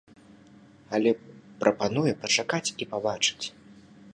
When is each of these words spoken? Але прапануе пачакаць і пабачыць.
Але 0.97 1.11
прапануе 1.65 2.13
пачакаць 2.25 2.65
і 2.73 2.83
пабачыць. 2.95 3.45